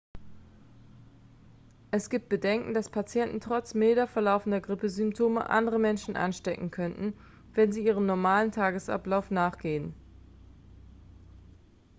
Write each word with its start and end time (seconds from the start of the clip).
es 1.91 2.09
gibt 2.09 2.27
bedenken 2.27 2.73
dass 2.73 2.89
patienten 2.89 3.39
trotz 3.39 3.75
milder 3.75 4.07
verlaufender 4.07 4.59
grippesymptome 4.59 5.47
andere 5.47 5.77
menschen 5.77 6.15
anstecken 6.15 6.71
könnten 6.71 7.13
wenn 7.53 7.71
sie 7.71 7.85
ihrem 7.85 8.07
normalen 8.07 8.51
tagesablauf 8.51 9.29
nachgehen 9.29 9.93